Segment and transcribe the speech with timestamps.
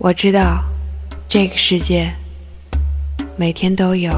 [0.00, 0.62] 我知道，
[1.28, 2.08] 这个世界
[3.36, 4.12] 每天都有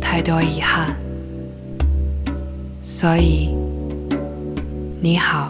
[0.00, 0.96] 太多遗憾，
[2.82, 3.54] 所以
[4.98, 5.46] 你好，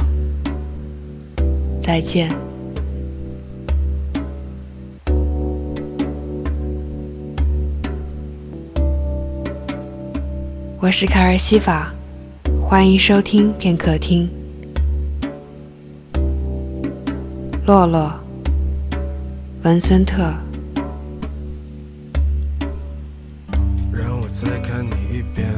[1.80, 2.28] 再见。
[10.80, 11.94] 我是卡尔西法，
[12.60, 14.28] 欢迎收听片刻听。
[17.64, 18.12] 洛洛，
[19.66, 20.32] 文森特。
[23.92, 25.48] 让我再看你一遍，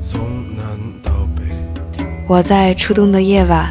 [0.00, 0.20] 从
[0.56, 1.42] 南到北。
[2.28, 3.68] 我在初冬的夜晚，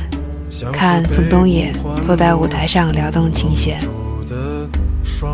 [0.74, 3.80] 看宋冬野坐在舞台上撩动琴弦，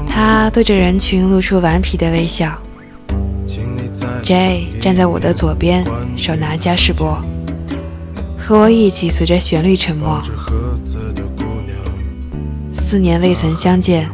[0.07, 2.55] 他对着人群露出顽皮的微笑。
[4.21, 5.83] J 站在我的左边，
[6.15, 7.19] 手拿嘉士伯，
[8.37, 10.21] 和我一起随着旋律沉默。
[12.73, 14.07] 四年未曾相见，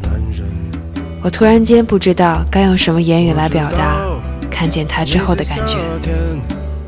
[1.22, 3.96] 我突然间不知道该用什么言语来表达
[4.50, 5.78] 看见他之后的感觉。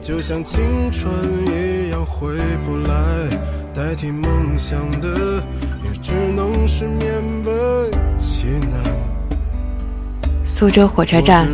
[0.01, 1.09] 就像青春
[1.47, 2.35] 一样回
[2.67, 2.95] 不来，
[3.73, 5.41] 代替梦想的
[5.85, 8.83] 也只能是勉为其难。
[10.43, 11.47] 苏州火车站。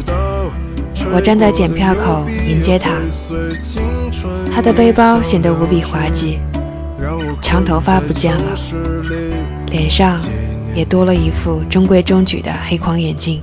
[1.12, 2.90] 我站在检票口迎接他，
[4.52, 6.38] 他的背包显得无比滑稽，
[7.40, 8.42] 长头发不见了，
[9.70, 10.18] 脸上
[10.80, 13.42] 也多了一副中规中矩的黑框眼镜。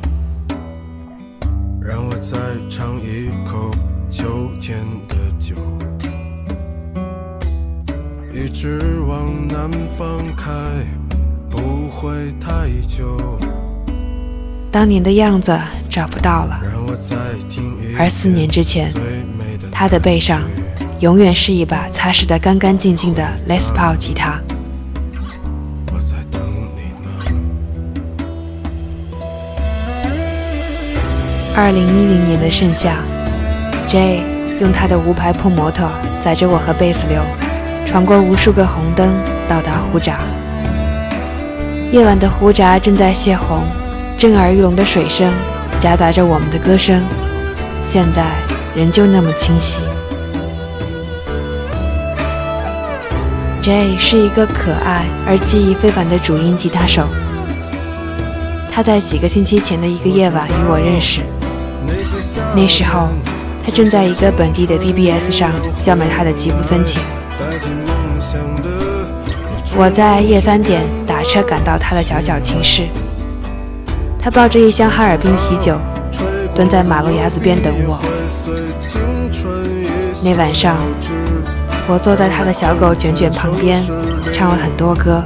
[1.80, 2.36] 让我再
[2.68, 3.70] 尝一口
[4.10, 5.54] 秋天的酒，
[8.34, 10.52] 一直往南方开，
[11.48, 13.16] 不会太久。
[14.72, 15.56] 当年的样子
[15.88, 16.60] 找不到了。
[18.00, 18.92] 而四年之前，
[19.72, 20.42] 他的背上
[21.02, 24.42] 永远是一把擦拭得干干净净的 Les Paul 吉他。
[31.60, 32.98] 二零一零年的盛夏
[33.88, 34.22] ，J
[34.62, 35.90] 用他的无牌破摩托
[36.22, 37.20] 载着我和贝斯流，
[37.84, 39.16] 闯过无数个红灯，
[39.50, 40.20] 到达胡闸。
[41.90, 43.64] 夜晚的胡闸正在泄洪，
[44.20, 45.34] 震耳欲聋的水声。
[45.80, 47.04] 夹杂着我们的歌声，
[47.82, 48.24] 现在
[48.76, 49.82] 仍旧那么清晰。
[53.62, 57.08] J 是一个可爱而技艺非凡的主音吉他手。
[58.72, 61.22] 他在几个星期前的一个夜晚与我认识，
[62.56, 63.10] 那时候
[63.64, 67.02] 他正在一个本地的 BBS 上叫卖他的吉普森琴。
[69.76, 72.88] 我在夜三点打车赶到他的小小寝室。
[74.20, 75.78] 他抱着一箱哈尔滨啤酒，
[76.54, 78.00] 蹲在马路牙子边等我。
[80.24, 80.78] 那晚上，
[81.88, 83.82] 我坐在他的小狗卷卷旁边，
[84.34, 85.24] 唱了很多歌。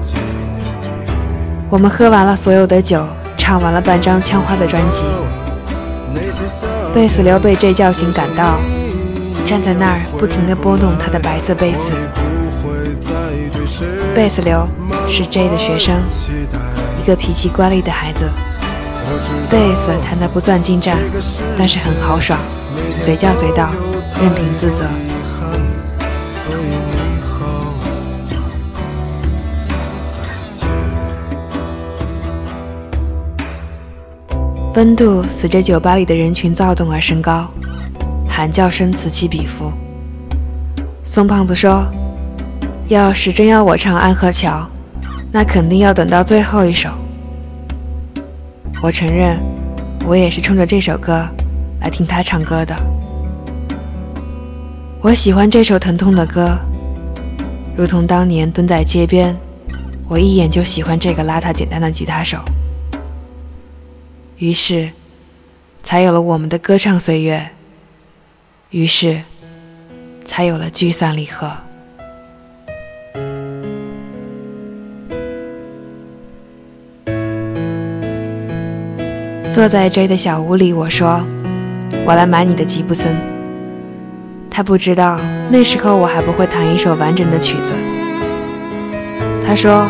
[1.69, 3.03] 我们喝完了所有的酒，
[3.37, 5.05] 唱完了半张枪花的专辑。
[6.93, 8.59] 贝斯刘被 J 叫醒赶到，
[9.45, 11.93] 站在那儿不停地拨弄他的白色贝斯。
[14.13, 14.67] 贝斯刘
[15.09, 15.95] 是 J 的学生，
[17.01, 18.29] 一个脾气乖戾的孩子。
[19.49, 20.97] 贝斯弹得不算精湛，
[21.57, 22.39] 但是很豪爽，
[22.95, 23.69] 随叫随到，
[24.21, 24.85] 任凭自责。
[34.73, 37.45] 温度随着酒吧里的人群躁动而升高，
[38.29, 39.69] 喊叫声此起彼伏。
[41.03, 41.85] 宋胖子说
[42.87, 44.69] ：“要是真要我唱《安河桥》，
[45.29, 46.89] 那肯定要等到最后一首。”
[48.81, 49.37] 我承认，
[50.05, 51.27] 我也是冲着这首歌
[51.81, 52.73] 来听他唱歌的。
[55.01, 56.57] 我喜欢这首疼痛的歌，
[57.75, 59.35] 如同当年蹲在街边，
[60.07, 62.37] 我一眼就喜欢这个邋遢简单的吉他手。
[64.41, 64.89] 于是，
[65.83, 67.49] 才有了我们的歌唱岁月。
[68.71, 69.21] 于是，
[70.25, 71.51] 才有了聚散离合。
[79.47, 81.23] 坐在 J 的小屋里，我说
[82.03, 83.15] ：“我来买你的吉布森。”
[84.49, 85.19] 他不知道
[85.51, 87.75] 那时候我还不会弹一首完整的曲子。
[89.45, 89.87] 他说：“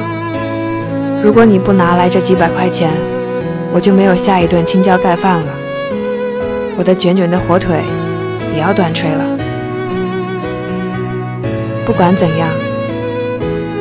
[1.24, 2.92] 如果你不拿来这几百块钱，
[3.74, 5.54] 我就没有下一顿青椒盖饭了。
[6.78, 7.78] 我的卷卷的火腿
[8.54, 9.26] 也要断炊了。”
[11.86, 12.48] 不管怎样，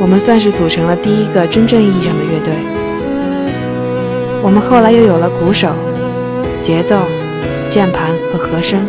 [0.01, 2.53] 我们算是组成了第一个真正意义上的乐队。
[4.43, 5.69] 我们后来又有了鼓手、
[6.59, 6.97] 节奏、
[7.69, 8.81] 键盘和和声，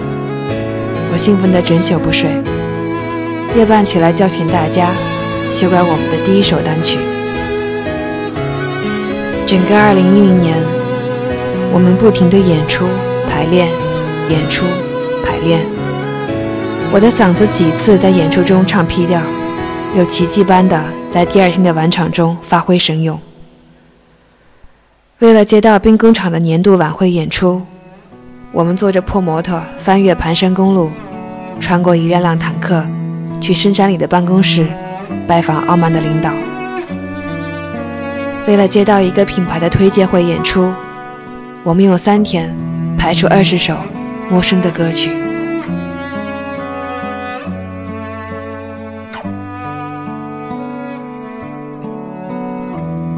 [1.12, 2.30] 我兴奋得整宿不睡，
[3.56, 4.92] 夜半起来叫醒大家，
[5.50, 6.98] 修改我们的第一首单曲。
[9.46, 10.56] 整个2010年，
[11.74, 12.86] 我们不停地演出、
[13.30, 13.68] 排练、
[14.30, 14.66] 演出、
[15.24, 15.66] 排练。
[16.92, 19.22] 我的嗓子几次在演出中唱劈调，
[19.96, 23.18] 又奇迹般的在第二天的晚场中发挥神勇。
[25.20, 27.62] 为了接到兵工厂的年度晚会演出，
[28.52, 30.92] 我们坐着破摩托翻越盘山公路，
[31.62, 32.86] 穿过一辆辆坦克，
[33.40, 34.68] 去深山里的办公室
[35.26, 36.32] 拜访傲慢的领导。
[38.46, 40.70] 为了接到一个品牌的推介会演出，
[41.64, 42.56] 我们用三天
[42.98, 43.78] 排出二十首
[44.32, 45.12] 陌生的歌曲。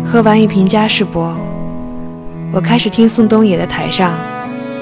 [0.06, 1.36] 喝完一瓶嘉士伯。
[2.52, 4.14] 我开始听宋冬野的《台上》，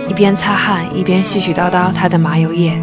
[0.10, 2.74] 一边擦汗一边絮絮叨叨他的麻油叶，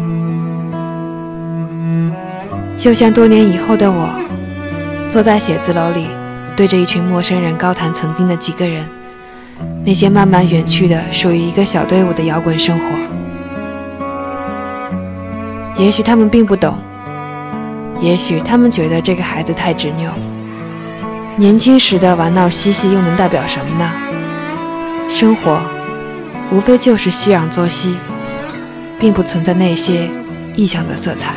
[2.75, 4.09] 就像多年以后的我，
[5.09, 6.07] 坐在写字楼里，
[6.55, 8.83] 对着一群陌生人高谈曾经的几个人，
[9.89, 12.85] 那些慢慢远去的属于一个小队伍的摇滚生活。
[15.79, 16.77] 也许他们并不懂，
[17.99, 20.13] 也许他们觉得这个孩子太执拗。
[21.37, 23.91] 年轻时的玩闹嬉戏又能代表什么呢？
[25.09, 25.59] 生活
[26.51, 27.95] 无非就是熙攘作息，
[28.99, 30.07] 并不存在那些
[30.55, 31.33] 异象的色彩。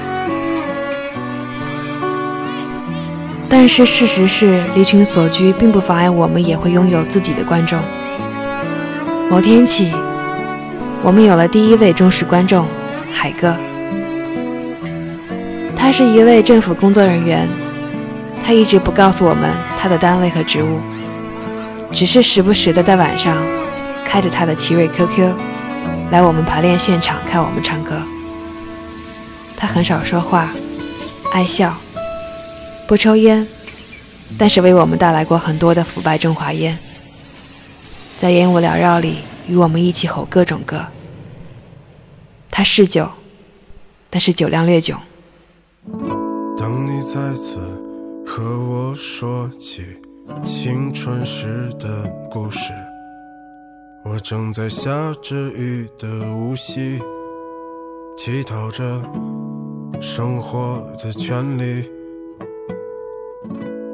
[3.49, 7.79] 但是事实是，离群所居并不妨碍我们也会拥有自己的观众。
[9.33, 9.91] 某天起，
[11.03, 12.69] 我们有了第一位忠实观众——
[13.11, 13.57] 海哥。
[15.75, 17.49] 他是一位政府工作人员，
[18.45, 19.49] 他一直不告诉我们
[19.79, 20.79] 他的单位和职务，
[21.95, 23.43] 只是时不时的在晚上。
[24.05, 25.33] 开着他的奇瑞 QQ
[26.11, 28.03] 来我们排练现场看我们唱歌。
[29.57, 30.51] 他很少说话，
[31.33, 31.75] 爱笑，
[32.87, 33.47] 不抽烟，
[34.37, 36.79] 但是为我们带来过很多的腐败中华烟，
[38.23, 39.17] 在烟雾缭绕里
[39.49, 40.87] 与我们一起吼各种歌。
[42.53, 43.11] 他是酒，
[44.09, 44.97] 但是酒量略囧。
[46.57, 47.59] 当你再次
[48.25, 50.01] 和我说起
[50.45, 52.73] 青春时的故事。
[54.05, 57.03] 我正在下着雨的无锡，
[58.17, 59.03] 乞讨着
[60.01, 61.91] 生活的权利。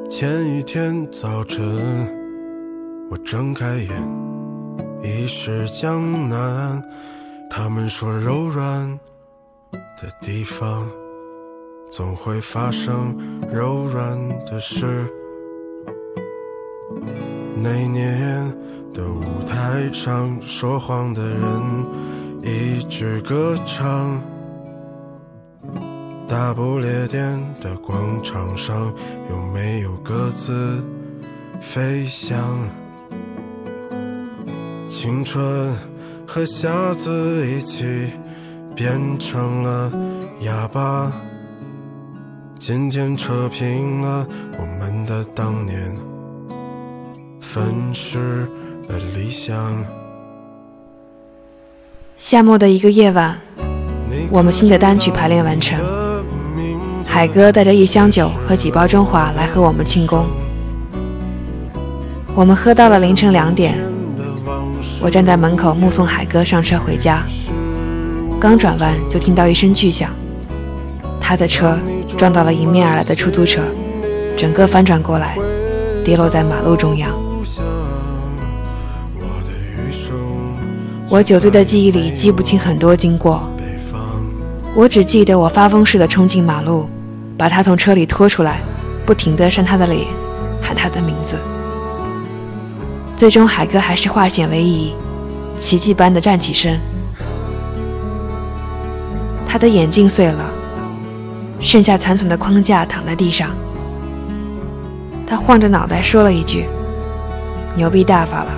[0.07, 2.18] 前一天早晨，
[3.09, 3.89] 我睁开眼，
[5.03, 6.83] 已是江南。
[7.49, 8.99] 他们说柔软
[9.73, 10.87] 的地方，
[11.91, 13.17] 总会发生
[13.51, 15.11] 柔软的事。
[17.61, 18.53] 那年。
[18.91, 21.85] 的舞台上说谎的人
[22.41, 24.19] 一直歌唱，
[26.27, 28.91] 大不列颠的广场上
[29.29, 30.83] 有没有鸽子
[31.61, 32.35] 飞翔？
[35.01, 35.73] 青春
[36.27, 38.09] 和瞎子一起
[38.75, 39.89] 变成了
[40.41, 41.09] 哑巴，
[42.59, 45.95] 今天扯平了我们的当年，
[47.39, 48.45] 分尸。
[49.13, 49.73] 理想。
[52.17, 53.39] 夏末的一个夜晚，
[54.29, 55.79] 我们新的单曲排练完成。
[57.07, 60.25] 海哥带着一箱酒和几包中华来和我们庆功。
[62.35, 63.88] 我们喝到了凌晨两点。
[65.01, 67.23] 我站在门口目送海哥上车回家，
[68.39, 70.11] 刚转弯就听到一声巨响，
[71.21, 71.79] 他的车
[72.17, 73.61] 撞到了迎面而来的出租车，
[74.35, 75.37] 整个翻转过来，
[76.03, 77.09] 跌落在马路中央。
[81.09, 83.41] 我酒醉的记忆里记不清很多经过，
[84.75, 86.87] 我只记得我发疯似的冲进马路，
[87.37, 88.59] 把他从车里拖出来，
[89.05, 90.05] 不停地扇他的脸，
[90.61, 91.37] 喊他的名字。
[93.19, 94.93] 最终海哥还是化险为夷，
[95.57, 96.79] 奇迹般的站起身。
[99.45, 100.49] 他的眼镜碎了，
[101.59, 103.49] 剩下残损的框架躺在地上。
[105.27, 106.63] 他晃着脑袋说了一句
[107.75, 108.51] ：“牛逼大发了。”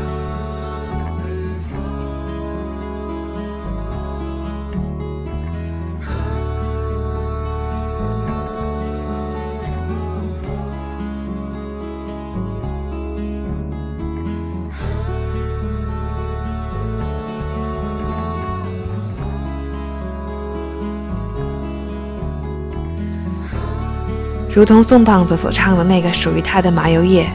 [24.53, 27.31] 如同宋胖子所唱的那个属于他的麻油叶，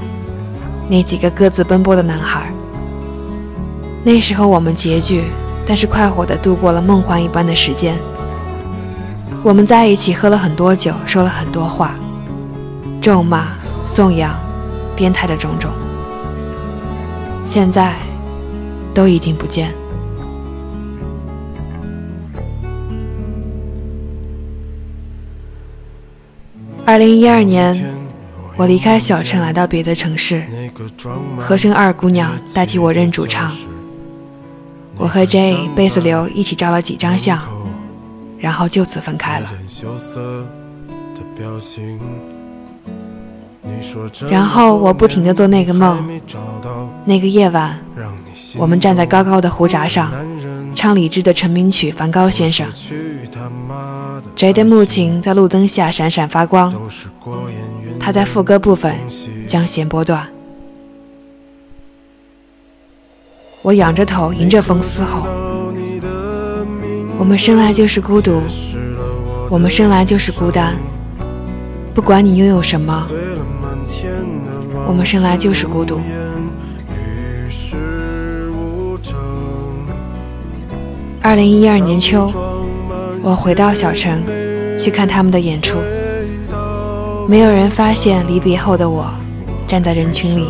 [0.88, 2.46] 那几个各自奔波的男孩。
[4.04, 5.24] 那时候我们拮据，
[5.66, 7.96] 但是快活地度过了梦幻一般的时间。
[9.42, 11.94] 我们在一起喝了很多酒，说了很多话，
[13.00, 13.46] 咒骂、
[13.84, 14.34] 颂扬、
[14.94, 15.70] 鞭挞的种种。
[17.46, 17.94] 现在
[18.92, 19.72] 都已经不见。
[26.86, 27.84] 二零一二年，
[28.56, 30.44] 我离开小城，来到别的城市，
[31.36, 33.50] 和声二姑娘代替我任主唱。
[34.96, 37.42] 我和 J 贝斯刘一起照了几张相，
[38.38, 39.50] 然后就此分开了。
[44.30, 46.08] 然后我不停地做那个梦。
[47.04, 47.76] 那个夜晚，
[48.54, 50.12] 我们站在高高的湖闸上，
[50.74, 52.66] 唱李志的成名曲《梵高先生》。
[54.34, 56.72] J 的木琴在路灯下闪闪发光，
[57.98, 58.94] 他在副歌部分
[59.46, 60.26] 将弦拨断。
[63.62, 65.26] 我仰着头，迎着风嘶吼
[67.18, 68.40] ：“我们生来就是孤独，
[69.50, 70.76] 我们生来就是孤单。
[71.94, 73.08] 不管你拥有什么，
[74.86, 76.00] 我们生来就是孤独。”
[81.26, 82.30] 二零一二年秋，
[83.20, 84.22] 我回到小城
[84.78, 85.76] 去看他们的演出，
[87.28, 89.10] 没有人发现离别后的我
[89.66, 90.46] 站在人群里，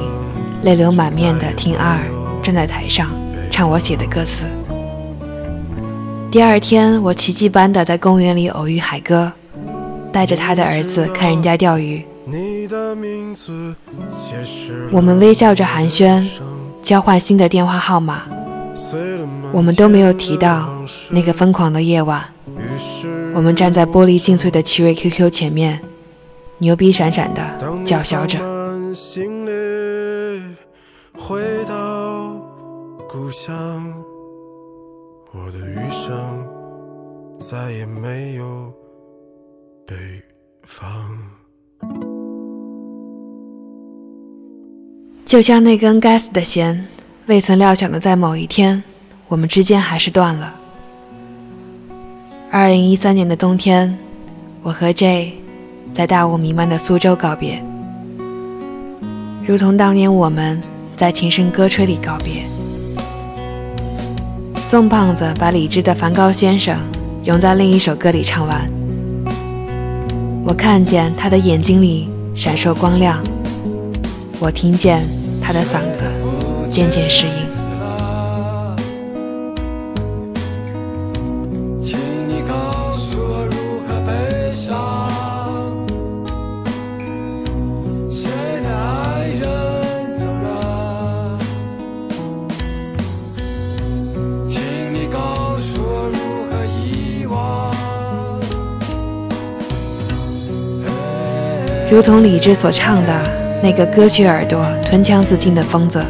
[0.64, 2.00] 泪流满面的听阿尔。
[2.42, 3.08] 站在台上
[3.50, 4.44] 唱我写的歌词。
[6.30, 9.32] 第二天，我奇迹般的在公园里偶遇海哥，
[10.12, 12.04] 带着他的儿子看人家钓鱼。
[14.92, 16.22] 我们微笑着寒暄，
[16.82, 18.24] 交换新的电话号码。
[19.52, 20.68] 我们都没有提到
[21.10, 22.22] 那个疯狂的夜晚。
[23.34, 25.80] 我们站在玻璃尽碎的奇瑞 QQ 前面，
[26.58, 27.42] 牛逼闪闪的
[27.84, 28.38] 叫嚣着。
[33.08, 33.94] 故乡，
[35.32, 36.46] 我的余生
[37.40, 38.72] 再也没有
[39.86, 39.94] 北
[40.64, 41.18] 方。
[45.24, 46.86] 就像那根该死的弦，
[47.26, 48.84] 未曾料想的，在某一天，
[49.26, 50.54] 我们之间还是断了。
[52.52, 53.98] 二零一三年的冬天，
[54.62, 55.32] 我和 J
[55.92, 57.60] 在大雾弥漫的苏州告别，
[59.44, 60.62] 如同当年我们
[60.96, 62.44] 在琴声歌吹里告别。
[64.60, 66.78] 宋胖子把李志的《梵高先生》
[67.28, 68.70] 融在另一首歌里唱完，
[70.44, 73.20] 我看见他的眼睛里闪烁光亮，
[74.38, 75.02] 我听见
[75.42, 76.04] 他的嗓子
[76.76, 77.32] 渐渐适应。
[101.90, 106.04] 如同李志所唱的那个割去耳朵、吞枪自尽的疯子，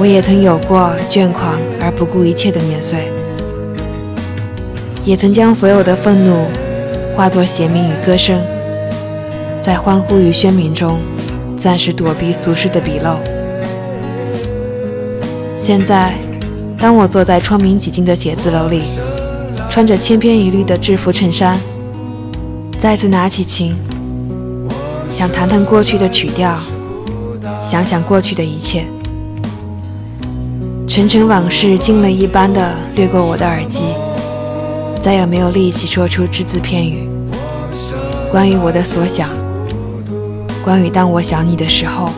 [0.00, 3.12] 我也曾有过倦狂而不顾一切的年岁，
[5.04, 6.46] 也曾将所有的愤怒
[7.14, 8.40] 化作弦鸣与歌声，
[9.60, 10.98] 在欢呼与喧鸣中
[11.60, 13.16] 暂时躲避俗世的鄙陋。
[15.54, 16.14] 现在，
[16.78, 18.80] 当我坐在窗明几净的写字楼里，
[19.68, 21.60] 穿着千篇一律的制服衬衫，
[22.78, 23.76] 再次拿起琴。
[25.12, 26.58] 想谈谈过去的曲调，
[27.60, 28.86] 想想过去的一切，
[30.90, 33.94] 沉沉往事惊雷一般的掠过我的耳机，
[35.00, 37.08] 再也没有力气说出只字片语。
[38.28, 39.28] 关于我的所想，
[40.64, 42.08] 关于当我想你的时候，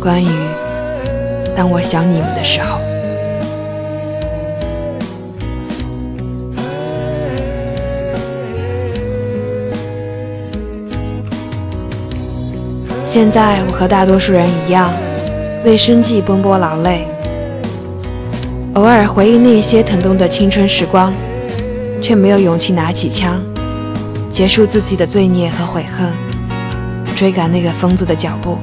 [0.00, 0.28] 关于
[1.54, 2.80] 当我想你们的时候。
[13.04, 14.90] 现在我和大多数人一样，
[15.66, 17.06] 为生计奔波劳累，
[18.74, 21.12] 偶尔回忆那些疼痛的青春时光，
[22.02, 23.38] 却没有勇气拿起枪，
[24.30, 26.10] 结束自己的罪孽和悔恨，
[27.14, 28.56] 追赶那个疯子的脚步，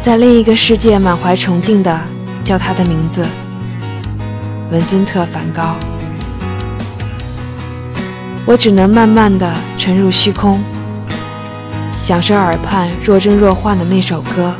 [0.00, 2.00] 在另一个世界满怀崇敬的
[2.44, 3.26] 叫他的名字——
[4.70, 5.74] 文森特·梵高。
[8.46, 10.62] 我只能慢慢的沉入虚空。
[11.90, 14.54] 享受耳畔若真若幻的那首歌，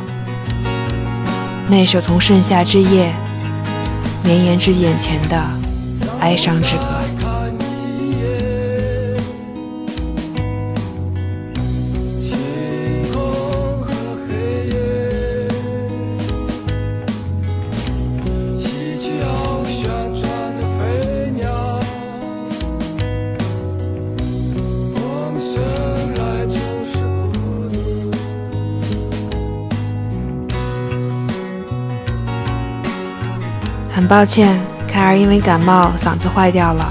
[1.67, 3.13] 那首从盛夏之夜
[4.25, 5.39] 绵延至眼前的
[6.19, 6.94] 哀伤之歌。
[34.05, 34.55] 很抱歉，
[34.87, 36.85] 凯尔因为感冒嗓子坏掉了，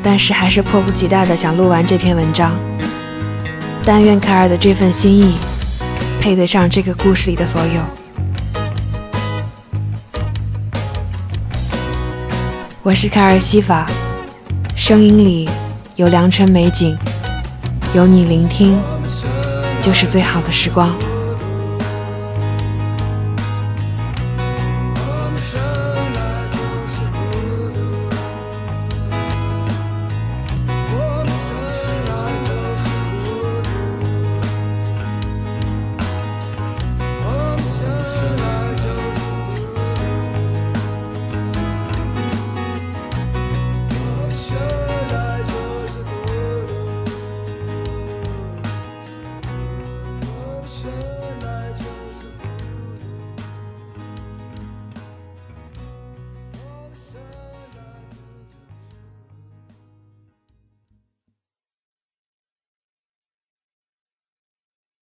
[0.00, 2.52] 但是还是迫不及待的想录完这篇文章。
[3.84, 5.34] 但愿凯尔的这份心意
[6.20, 7.82] 配得上这个故事里的所有。
[12.84, 13.84] 我是凯尔西法，
[14.76, 15.50] 声音里
[15.96, 16.96] 有良辰美景，
[17.92, 18.78] 有你聆听，
[19.82, 20.94] 就是最好的时光。